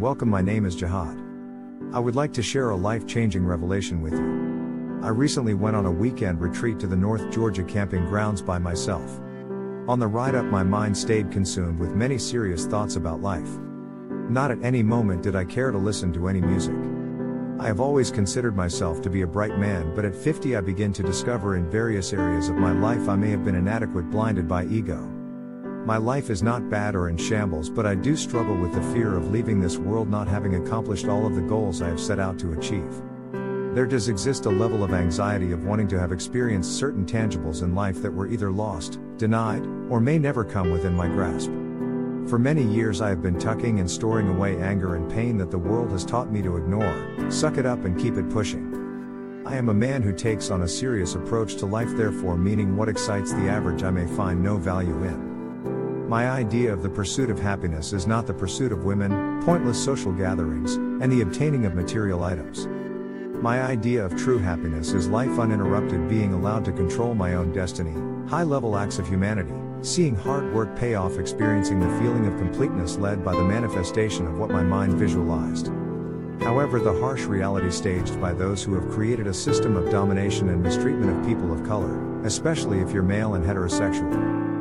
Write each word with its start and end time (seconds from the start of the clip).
Welcome, 0.00 0.30
my 0.30 0.42
name 0.42 0.66
is 0.66 0.74
Jihad. 0.74 1.16
I 1.92 2.00
would 2.00 2.16
like 2.16 2.32
to 2.32 2.42
share 2.42 2.70
a 2.70 2.76
life 2.76 3.06
changing 3.06 3.44
revelation 3.44 4.00
with 4.00 4.14
you. 4.14 5.00
I 5.02 5.08
recently 5.08 5.54
went 5.54 5.76
on 5.76 5.86
a 5.86 5.92
weekend 5.92 6.40
retreat 6.40 6.80
to 6.80 6.86
the 6.86 6.96
North 6.96 7.30
Georgia 7.30 7.62
camping 7.62 8.06
grounds 8.06 8.42
by 8.42 8.58
myself. 8.58 9.20
On 9.88 10.00
the 10.00 10.08
ride 10.08 10.34
up, 10.34 10.44
my 10.46 10.62
mind 10.62 10.96
stayed 10.96 11.30
consumed 11.30 11.78
with 11.78 11.94
many 11.94 12.18
serious 12.18 12.66
thoughts 12.66 12.96
about 12.96 13.20
life. 13.20 13.48
Not 14.28 14.50
at 14.50 14.64
any 14.64 14.82
moment 14.82 15.22
did 15.22 15.36
I 15.36 15.44
care 15.44 15.70
to 15.70 15.78
listen 15.78 16.12
to 16.14 16.28
any 16.28 16.40
music. 16.40 16.76
I 17.60 17.66
have 17.66 17.80
always 17.80 18.10
considered 18.10 18.56
myself 18.56 19.02
to 19.02 19.10
be 19.10 19.22
a 19.22 19.26
bright 19.26 19.56
man, 19.56 19.94
but 19.94 20.04
at 20.04 20.16
50 20.16 20.56
I 20.56 20.60
begin 20.62 20.92
to 20.94 21.02
discover 21.02 21.56
in 21.56 21.70
various 21.70 22.12
areas 22.12 22.48
of 22.48 22.56
my 22.56 22.72
life 22.72 23.08
I 23.08 23.14
may 23.14 23.30
have 23.30 23.44
been 23.44 23.54
inadequate, 23.54 24.10
blinded 24.10 24.48
by 24.48 24.64
ego. 24.64 25.21
My 25.84 25.96
life 25.96 26.30
is 26.30 26.44
not 26.44 26.70
bad 26.70 26.94
or 26.94 27.08
in 27.08 27.16
shambles, 27.16 27.68
but 27.68 27.86
I 27.86 27.96
do 27.96 28.14
struggle 28.14 28.56
with 28.56 28.72
the 28.72 28.94
fear 28.94 29.16
of 29.16 29.32
leaving 29.32 29.60
this 29.60 29.78
world 29.78 30.08
not 30.08 30.28
having 30.28 30.54
accomplished 30.54 31.08
all 31.08 31.26
of 31.26 31.34
the 31.34 31.40
goals 31.40 31.82
I 31.82 31.88
have 31.88 31.98
set 31.98 32.20
out 32.20 32.38
to 32.38 32.52
achieve. 32.52 33.02
There 33.74 33.86
does 33.86 34.08
exist 34.08 34.46
a 34.46 34.50
level 34.50 34.84
of 34.84 34.94
anxiety 34.94 35.50
of 35.50 35.64
wanting 35.64 35.88
to 35.88 35.98
have 35.98 36.12
experienced 36.12 36.76
certain 36.76 37.04
tangibles 37.04 37.62
in 37.62 37.74
life 37.74 38.00
that 38.00 38.12
were 38.12 38.28
either 38.28 38.52
lost, 38.52 39.00
denied, 39.16 39.66
or 39.90 39.98
may 39.98 40.20
never 40.20 40.44
come 40.44 40.70
within 40.70 40.94
my 40.94 41.08
grasp. 41.08 41.50
For 42.28 42.38
many 42.38 42.62
years 42.62 43.00
I 43.00 43.08
have 43.08 43.20
been 43.20 43.40
tucking 43.40 43.80
and 43.80 43.90
storing 43.90 44.28
away 44.28 44.58
anger 44.58 44.94
and 44.94 45.10
pain 45.10 45.36
that 45.38 45.50
the 45.50 45.58
world 45.58 45.90
has 45.90 46.04
taught 46.04 46.30
me 46.30 46.42
to 46.42 46.58
ignore, 46.58 47.28
suck 47.28 47.58
it 47.58 47.66
up 47.66 47.84
and 47.84 48.00
keep 48.00 48.16
it 48.16 48.30
pushing. 48.30 49.42
I 49.44 49.56
am 49.56 49.68
a 49.68 49.74
man 49.74 50.02
who 50.02 50.12
takes 50.12 50.52
on 50.52 50.62
a 50.62 50.68
serious 50.68 51.16
approach 51.16 51.56
to 51.56 51.66
life, 51.66 51.90
therefore, 51.96 52.36
meaning 52.36 52.76
what 52.76 52.88
excites 52.88 53.32
the 53.32 53.48
average 53.48 53.82
I 53.82 53.90
may 53.90 54.06
find 54.06 54.40
no 54.40 54.58
value 54.58 55.02
in. 55.02 55.31
My 56.08 56.30
idea 56.30 56.72
of 56.72 56.82
the 56.82 56.90
pursuit 56.90 57.30
of 57.30 57.38
happiness 57.38 57.92
is 57.92 58.06
not 58.06 58.26
the 58.26 58.34
pursuit 58.34 58.70
of 58.72 58.84
women, 58.84 59.42
pointless 59.42 59.82
social 59.82 60.12
gatherings, 60.12 60.74
and 60.74 61.10
the 61.10 61.22
obtaining 61.22 61.64
of 61.64 61.74
material 61.74 62.22
items. 62.22 62.66
My 63.42 63.62
idea 63.62 64.04
of 64.04 64.16
true 64.16 64.38
happiness 64.38 64.92
is 64.92 65.08
life 65.08 65.38
uninterrupted, 65.38 66.08
being 66.08 66.34
allowed 66.34 66.64
to 66.66 66.72
control 66.72 67.14
my 67.14 67.34
own 67.34 67.52
destiny, 67.52 67.94
high 68.28 68.42
level 68.42 68.76
acts 68.76 68.98
of 68.98 69.08
humanity, 69.08 69.54
seeing 69.80 70.14
hard 70.14 70.52
work 70.52 70.76
pay 70.76 70.94
off, 70.94 71.18
experiencing 71.18 71.80
the 71.80 71.98
feeling 71.98 72.26
of 72.26 72.38
completeness 72.38 72.98
led 72.98 73.24
by 73.24 73.32
the 73.32 73.42
manifestation 73.42 74.26
of 74.26 74.38
what 74.38 74.50
my 74.50 74.62
mind 74.62 74.94
visualized. 74.94 75.68
However, 76.42 76.78
the 76.78 77.00
harsh 77.00 77.22
reality 77.22 77.70
staged 77.70 78.20
by 78.20 78.32
those 78.32 78.62
who 78.62 78.74
have 78.74 78.90
created 78.90 79.26
a 79.28 79.34
system 79.34 79.76
of 79.76 79.90
domination 79.90 80.50
and 80.50 80.62
mistreatment 80.62 81.16
of 81.16 81.26
people 81.26 81.52
of 81.52 81.66
color, 81.66 82.22
especially 82.24 82.80
if 82.80 82.92
you're 82.92 83.02
male 83.02 83.34
and 83.34 83.44
heterosexual. 83.44 84.51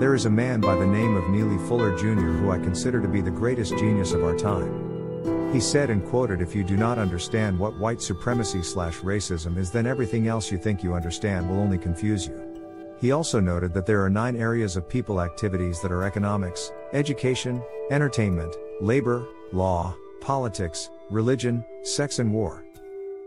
There 0.00 0.14
is 0.14 0.24
a 0.24 0.30
man 0.30 0.62
by 0.62 0.76
the 0.76 0.86
name 0.86 1.14
of 1.14 1.28
Neely 1.28 1.58
Fuller 1.68 1.94
Jr. 1.94 2.24
who 2.24 2.50
I 2.50 2.58
consider 2.58 3.02
to 3.02 3.06
be 3.06 3.20
the 3.20 3.30
greatest 3.30 3.76
genius 3.76 4.14
of 4.14 4.24
our 4.24 4.34
time. 4.34 5.52
He 5.52 5.60
said 5.60 5.90
and 5.90 6.02
quoted 6.02 6.40
If 6.40 6.56
you 6.56 6.64
do 6.64 6.74
not 6.74 6.96
understand 6.96 7.58
what 7.58 7.78
white 7.78 8.00
supremacy 8.00 8.62
slash 8.62 9.00
racism 9.00 9.58
is, 9.58 9.70
then 9.70 9.86
everything 9.86 10.26
else 10.26 10.50
you 10.50 10.56
think 10.56 10.82
you 10.82 10.94
understand 10.94 11.46
will 11.46 11.58
only 11.58 11.76
confuse 11.76 12.26
you. 12.26 12.96
He 12.98 13.12
also 13.12 13.40
noted 13.40 13.74
that 13.74 13.84
there 13.84 14.02
are 14.02 14.08
nine 14.08 14.36
areas 14.36 14.74
of 14.74 14.88
people 14.88 15.20
activities 15.20 15.82
that 15.82 15.92
are 15.92 16.04
economics, 16.04 16.72
education, 16.94 17.62
entertainment, 17.90 18.56
labor, 18.80 19.26
law, 19.52 19.94
politics, 20.22 20.88
religion, 21.10 21.62
sex, 21.82 22.20
and 22.20 22.32
war. 22.32 22.64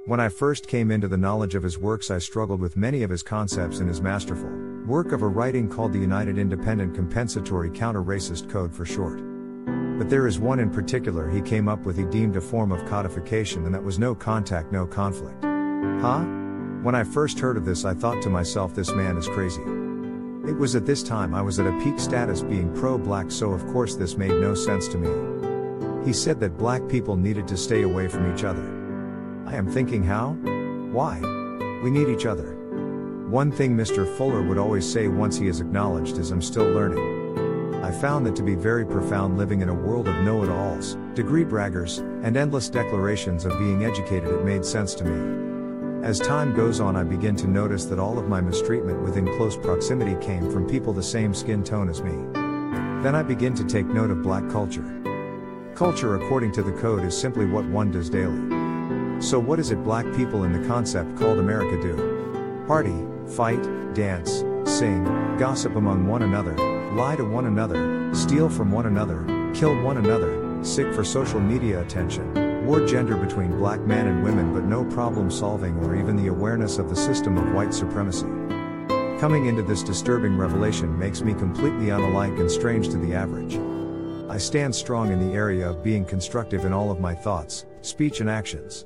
When 0.07 0.19
I 0.19 0.27
first 0.27 0.67
came 0.67 0.89
into 0.89 1.07
the 1.07 1.17
knowledge 1.17 1.53
of 1.53 1.61
his 1.61 1.77
works, 1.77 2.09
I 2.09 2.17
struggled 2.17 2.61
with 2.61 2.75
many 2.75 3.03
of 3.03 3.11
his 3.11 3.21
concepts 3.21 3.77
in 3.77 3.87
his 3.87 4.01
masterful 4.01 4.62
work 4.85 5.13
of 5.13 5.21
a 5.21 5.27
writing 5.27 5.69
called 5.69 5.93
the 5.93 5.99
United 5.99 6.37
Independent 6.37 6.93
Compensatory 6.93 7.69
Counter 7.69 8.03
Racist 8.03 8.49
Code 8.49 8.73
for 8.73 8.85
short. 8.85 9.21
But 9.97 10.09
there 10.09 10.27
is 10.27 10.39
one 10.39 10.59
in 10.59 10.69
particular 10.69 11.29
he 11.29 11.41
came 11.41 11.69
up 11.69 11.85
with 11.85 11.97
he 11.97 12.03
deemed 12.05 12.35
a 12.35 12.41
form 12.41 12.71
of 12.71 12.85
codification, 12.85 13.65
and 13.65 13.73
that 13.73 13.83
was 13.83 13.97
no 13.97 14.13
contact, 14.13 14.73
no 14.73 14.85
conflict. 14.85 15.41
Huh? 16.01 16.23
When 16.81 16.95
I 16.95 17.05
first 17.05 17.39
heard 17.39 17.55
of 17.55 17.63
this, 17.63 17.85
I 17.85 17.93
thought 17.93 18.21
to 18.23 18.29
myself, 18.29 18.75
this 18.75 18.91
man 18.91 19.15
is 19.15 19.29
crazy. 19.29 19.61
It 20.45 20.57
was 20.57 20.75
at 20.75 20.85
this 20.85 21.01
time 21.01 21.33
I 21.33 21.41
was 21.41 21.61
at 21.61 21.67
a 21.67 21.79
peak 21.81 21.97
status 21.97 22.41
being 22.41 22.75
pro 22.75 22.97
black, 22.97 23.31
so 23.31 23.51
of 23.51 23.65
course 23.67 23.95
this 23.95 24.17
made 24.17 24.31
no 24.31 24.53
sense 24.53 24.89
to 24.89 24.97
me. 24.97 26.05
He 26.05 26.11
said 26.11 26.41
that 26.41 26.57
black 26.57 26.85
people 26.89 27.15
needed 27.15 27.47
to 27.47 27.55
stay 27.55 27.83
away 27.83 28.09
from 28.09 28.33
each 28.33 28.43
other. 28.43 28.65
I 29.45 29.55
am 29.55 29.71
thinking, 29.71 30.03
how? 30.03 30.31
Why? 30.91 31.21
We 31.81 31.89
need 31.89 32.09
each 32.09 32.25
other. 32.25 32.52
One 33.33 33.51
thing 33.51 33.75
Mr. 33.75 34.07
Fuller 34.15 34.43
would 34.43 34.59
always 34.59 34.87
say 34.87 35.07
once 35.07 35.35
he 35.35 35.47
is 35.47 35.59
acknowledged 35.59 36.19
is 36.19 36.29
I'm 36.29 36.39
still 36.39 36.69
learning. 36.69 37.83
I 37.83 37.89
found 37.89 38.27
that 38.27 38.35
to 38.35 38.43
be 38.43 38.53
very 38.53 38.85
profound 38.85 39.39
living 39.39 39.61
in 39.61 39.69
a 39.69 39.73
world 39.73 40.07
of 40.07 40.23
know 40.23 40.43
it 40.43 40.49
alls, 40.49 40.99
degree 41.15 41.43
braggers, 41.43 41.97
and 42.23 42.37
endless 42.37 42.69
declarations 42.69 43.45
of 43.45 43.57
being 43.57 43.85
educated, 43.85 44.29
it 44.29 44.45
made 44.45 44.63
sense 44.63 44.93
to 44.93 45.03
me. 45.03 46.05
As 46.07 46.19
time 46.19 46.55
goes 46.55 46.79
on, 46.79 46.95
I 46.95 47.01
begin 47.01 47.35
to 47.37 47.47
notice 47.47 47.85
that 47.85 47.97
all 47.97 48.19
of 48.19 48.29
my 48.29 48.39
mistreatment 48.39 49.01
within 49.01 49.25
close 49.35 49.57
proximity 49.57 50.15
came 50.23 50.51
from 50.51 50.69
people 50.69 50.93
the 50.93 51.01
same 51.01 51.33
skin 51.33 51.63
tone 51.63 51.89
as 51.89 52.03
me. 52.03 52.11
Then 53.01 53.15
I 53.15 53.23
begin 53.23 53.55
to 53.55 53.63
take 53.63 53.87
note 53.87 54.11
of 54.11 54.21
black 54.21 54.47
culture. 54.51 54.85
Culture, 55.73 56.17
according 56.17 56.51
to 56.51 56.61
the 56.61 56.73
code, 56.73 57.03
is 57.03 57.19
simply 57.19 57.47
what 57.47 57.65
one 57.65 57.89
does 57.89 58.11
daily. 58.11 59.19
So, 59.19 59.39
what 59.39 59.59
is 59.59 59.71
it 59.71 59.83
black 59.83 60.05
people 60.15 60.43
in 60.43 60.53
the 60.53 60.67
concept 60.67 61.17
called 61.17 61.39
America 61.39 61.81
do? 61.81 62.65
Party, 62.67 62.93
fight, 63.27 63.63
dance, 63.93 64.43
sing, 64.65 65.03
gossip 65.37 65.75
among 65.75 66.07
one 66.07 66.23
another, 66.23 66.55
lie 66.93 67.15
to 67.15 67.23
one 67.23 67.45
another, 67.45 68.13
steal 68.13 68.49
from 68.49 68.71
one 68.71 68.85
another, 68.85 69.25
kill 69.53 69.79
one 69.81 69.97
another, 69.97 70.63
sick 70.63 70.93
for 70.93 71.03
social 71.03 71.39
media 71.39 71.81
attention, 71.81 72.65
war 72.65 72.85
gender 72.85 73.15
between 73.15 73.57
black 73.57 73.79
men 73.81 74.07
and 74.07 74.23
women, 74.23 74.53
but 74.53 74.63
no 74.63 74.85
problem 74.85 75.29
solving 75.29 75.77
or 75.79 75.95
even 75.95 76.15
the 76.15 76.27
awareness 76.27 76.77
of 76.77 76.89
the 76.89 76.95
system 76.95 77.37
of 77.37 77.53
white 77.53 77.73
supremacy. 77.73 78.27
Coming 79.19 79.45
into 79.45 79.63
this 79.63 79.83
disturbing 79.83 80.37
revelation 80.37 80.97
makes 80.97 81.21
me 81.21 81.33
completely 81.33 81.89
unlike 81.89 82.37
and 82.39 82.51
strange 82.51 82.89
to 82.89 82.97
the 82.97 83.13
average. 83.13 83.57
I 84.29 84.37
stand 84.37 84.73
strong 84.73 85.11
in 85.11 85.19
the 85.19 85.35
area 85.35 85.69
of 85.69 85.83
being 85.83 86.05
constructive 86.05 86.65
in 86.65 86.73
all 86.73 86.91
of 86.91 86.99
my 86.99 87.13
thoughts, 87.13 87.65
speech, 87.81 88.19
and 88.19 88.29
actions. 88.29 88.85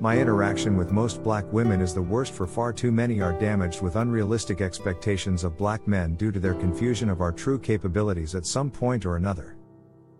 My 0.00 0.16
interaction 0.16 0.76
with 0.76 0.92
most 0.92 1.24
black 1.24 1.44
women 1.52 1.80
is 1.80 1.92
the 1.92 2.00
worst 2.00 2.32
for 2.32 2.46
far 2.46 2.72
too 2.72 2.92
many 2.92 3.20
are 3.20 3.32
damaged 3.32 3.82
with 3.82 3.96
unrealistic 3.96 4.60
expectations 4.60 5.42
of 5.42 5.58
black 5.58 5.88
men 5.88 6.14
due 6.14 6.30
to 6.30 6.38
their 6.38 6.54
confusion 6.54 7.10
of 7.10 7.20
our 7.20 7.32
true 7.32 7.58
capabilities 7.58 8.36
at 8.36 8.46
some 8.46 8.70
point 8.70 9.04
or 9.04 9.16
another. 9.16 9.56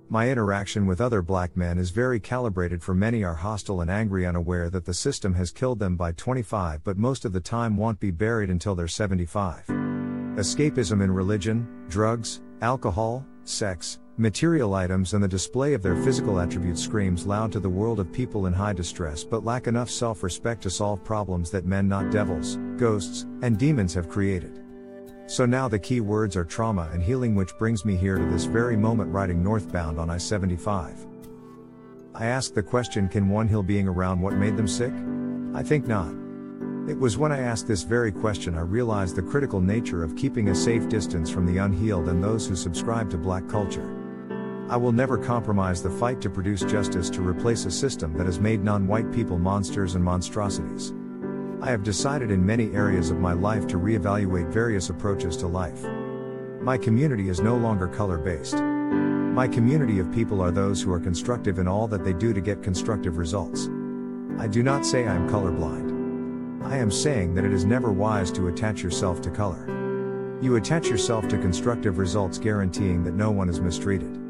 My 0.09 0.31
interaction 0.31 0.85
with 0.85 1.01
other 1.01 1.23
black 1.23 1.57
men 1.57 1.79
is 1.79 1.91
very 1.91 2.19
calibrated 2.19 2.83
for 2.83 2.93
many 2.93 3.23
are 3.23 3.37
hostile 3.37 3.83
and 3.83 3.89
angry 3.89 4.27
unaware 4.27 4.69
that 4.69 4.85
the 4.85 4.93
system 4.93 5.33
has 5.35 5.53
killed 5.53 5.79
them 5.79 5.95
by 5.95 6.11
25 6.11 6.83
but 6.83 6.99
most 6.99 7.25
of 7.25 7.33
the 7.33 7.41
time 7.41 7.77
won't 7.77 8.01
be 8.01 8.11
buried 8.11 8.51
until 8.51 8.75
they're 8.75 8.89
75. 8.89 9.65
Escapism 9.69 11.05
in 11.05 11.13
religion, 11.13 11.87
drugs, 11.89 12.43
alcohol, 12.63 13.25
sex, 13.45 14.01
Material 14.21 14.75
items 14.75 15.15
and 15.15 15.23
the 15.23 15.29
display 15.29 15.75
of 15.75 15.83
their 15.83 15.95
physical 16.03 16.41
attributes 16.41 16.83
screams 16.83 17.25
loud 17.25 17.53
to 17.53 17.61
the 17.61 17.69
world 17.69 18.01
of 18.01 18.13
people 18.13 18.47
in 18.47 18.53
high 18.53 18.73
distress 18.73 19.23
but 19.23 19.45
lack 19.45 19.69
enough 19.69 19.89
self 19.89 20.25
respect 20.25 20.61
to 20.61 20.69
solve 20.69 21.05
problems 21.05 21.53
that 21.53 21.67
men, 21.67 21.87
not 21.87 22.11
devils, 22.11 22.59
ghosts, 22.77 23.27
and 23.43 23.57
demons 23.57 23.95
have 23.95 24.09
created. 24.09 24.61
So 25.29 25.47
now 25.47 25.69
the 25.69 25.79
key 25.79 26.01
words 26.01 26.37
are 26.37 26.45
trauma 26.45 26.91
and 26.93 27.01
healing, 27.01 27.37
which 27.37 27.57
brings 27.59 27.85
me 27.85 27.95
here 27.95 28.19
to 28.19 28.25
this 28.25 28.47
very 28.47 28.77
moment 28.77 29.13
riding 29.13 29.41
northbound 29.41 30.01
on 30.01 30.11
I 30.11 30.19
75. 30.19 31.07
I 32.13 32.27
ask 32.27 32.53
the 32.53 32.61
question 32.61 33.09
can 33.09 33.29
one 33.29 33.47
heal 33.47 33.63
being 33.63 33.87
around 33.87 34.21
what 34.21 34.35
made 34.35 34.57
them 34.57 34.67
sick? 34.67 34.93
I 35.55 35.63
think 35.63 35.87
not. 35.87 36.13
It 36.91 36.99
was 36.99 37.19
when 37.19 37.31
I 37.31 37.39
asked 37.39 37.69
this 37.69 37.85
very 37.85 38.11
question 38.11 38.59
I 38.59 38.63
realized 38.63 39.15
the 39.15 39.23
critical 39.23 39.61
nature 39.61 40.03
of 40.03 40.17
keeping 40.17 40.49
a 40.49 40.57
safe 40.57 40.89
distance 40.89 41.31
from 41.31 41.47
the 41.47 41.59
unhealed 41.59 42.09
and 42.09 42.21
those 42.21 42.49
who 42.49 42.57
subscribe 42.57 43.11
to 43.11 43.17
black 43.17 43.47
culture. 43.49 43.98
I 44.71 44.77
will 44.77 44.93
never 44.93 45.17
compromise 45.17 45.83
the 45.83 45.89
fight 45.89 46.21
to 46.21 46.29
produce 46.29 46.61
justice 46.63 47.09
to 47.11 47.27
replace 47.27 47.65
a 47.65 47.71
system 47.71 48.13
that 48.19 48.27
has 48.27 48.39
made 48.39 48.63
non 48.63 48.87
white 48.87 49.11
people 49.11 49.39
monsters 49.39 49.95
and 49.95 50.05
monstrosities. 50.05 50.93
I 51.63 51.71
have 51.71 51.83
decided 51.83 52.31
in 52.31 52.45
many 52.45 52.71
areas 52.73 53.11
of 53.11 53.19
my 53.19 53.33
life 53.33 53.67
to 53.69 53.79
reevaluate 53.79 54.53
various 54.53 54.91
approaches 54.91 55.39
to 55.39 55.47
life. 55.47 55.83
My 56.61 56.77
community 56.77 57.31
is 57.31 57.41
no 57.41 57.57
longer 57.57 57.89
color 57.89 58.19
based. 58.19 58.57
My 58.57 59.49
community 59.49 60.01
of 60.01 60.13
people 60.13 60.43
are 60.43 60.51
those 60.51 60.83
who 60.83 60.93
are 60.93 61.01
constructive 61.01 61.59
in 61.59 61.67
all 61.67 61.89
that 61.89 62.05
they 62.05 62.13
do 62.13 62.35
to 62.35 62.41
get 62.43 62.63
constructive 62.63 63.17
results. 63.17 63.71
I 64.39 64.49
do 64.49 64.63
not 64.63 64.85
say 64.85 65.07
I 65.07 65.15
am 65.15 65.31
colorblind. 65.31 66.67
I 66.67 66.77
am 66.77 66.91
saying 66.91 67.35
that 67.37 67.45
it 67.47 67.55
is 67.55 67.65
never 67.65 67.91
wise 67.91 68.31
to 68.33 68.49
attach 68.49 68.83
yourself 68.83 69.23
to 69.23 69.31
color. 69.31 69.65
You 70.43 70.57
attach 70.57 70.89
yourself 70.89 71.27
to 71.29 71.39
constructive 71.39 71.97
results, 71.97 72.37
guaranteeing 72.37 73.03
that 73.05 73.15
no 73.15 73.31
one 73.31 73.49
is 73.49 73.63
mistreated. 73.63 74.28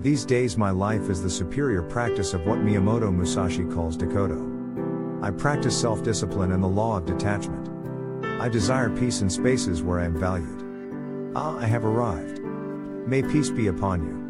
These 0.00 0.26
days, 0.26 0.58
my 0.58 0.70
life 0.70 1.08
is 1.08 1.22
the 1.22 1.30
superior 1.30 1.82
practice 1.82 2.34
of 2.34 2.46
what 2.46 2.58
Miyamoto 2.58 3.12
Musashi 3.12 3.64
calls 3.64 3.96
Dokkodo. 3.96 5.24
I 5.24 5.30
practice 5.30 5.80
self 5.80 6.02
discipline 6.02 6.52
and 6.52 6.62
the 6.62 6.68
law 6.68 6.98
of 6.98 7.06
detachment. 7.06 7.70
I 8.40 8.48
desire 8.48 8.90
peace 8.90 9.22
in 9.22 9.30
spaces 9.30 9.82
where 9.82 9.98
I 9.98 10.04
am 10.04 10.18
valued. 10.18 11.32
Ah, 11.34 11.56
I 11.58 11.66
have 11.66 11.84
arrived. 11.84 12.40
May 13.06 13.22
peace 13.22 13.50
be 13.50 13.68
upon 13.68 14.04
you. 14.06 14.25